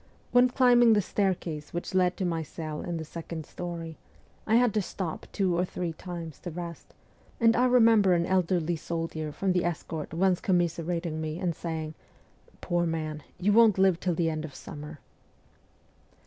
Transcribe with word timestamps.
When 0.31 0.49
climbing 0.49 0.93
the 0.93 0.99
staircase 1.03 1.75
which 1.75 1.93
led 1.93 2.17
to 2.17 2.25
my 2.25 2.41
cell 2.41 2.81
in 2.81 2.97
the 2.97 3.05
second 3.05 3.45
story, 3.45 3.99
I 4.47 4.55
had 4.55 4.73
to 4.73 4.81
stop 4.81 5.27
two 5.31 5.55
or 5.55 5.63
three 5.63 5.93
times 5.93 6.39
to 6.39 6.49
rest, 6.49 6.95
and 7.39 7.55
I 7.55 7.65
remember 7.67 8.13
an 8.15 8.25
elderly 8.25 8.77
soldier 8.77 9.25
THE 9.25 9.27
ESCAPE 9.29 9.41
165 9.41 9.41
from 9.41 9.53
the 9.53 9.69
escort 9.69 10.13
once 10.19 10.39
commiserating 10.41 11.21
me 11.21 11.37
and 11.37 11.55
saying,' 11.55 11.93
Poor 12.61 12.87
man, 12.87 13.21
you 13.39 13.53
won't 13.53 13.77
live 13.77 13.99
till 13.99 14.15
the 14.15 14.31
end 14.31 14.43
of 14.43 14.51
the 14.53 14.57
summer.' 14.57 14.97